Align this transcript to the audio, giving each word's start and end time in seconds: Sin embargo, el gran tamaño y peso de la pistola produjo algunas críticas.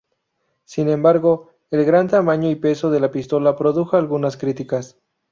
Sin 0.65 0.89
embargo, 0.89 1.51
el 1.69 1.85
gran 1.85 2.07
tamaño 2.07 2.49
y 2.49 2.55
peso 2.55 2.89
de 2.89 2.99
la 2.99 3.11
pistola 3.11 3.55
produjo 3.55 3.97
algunas 3.97 4.35
críticas. 4.35 4.97